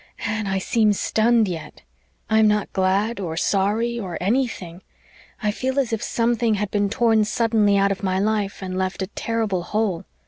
[0.25, 1.83] Anne, I seem stunned yet.
[2.27, 4.81] I'm not glad or sorry or ANYTHING.
[5.43, 9.03] I feel as if something had been torn suddenly out of my life and left
[9.03, 10.05] a terrible hole.